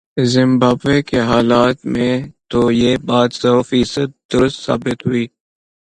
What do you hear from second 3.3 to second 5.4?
سوفیصد درست ثابت ہوئی۔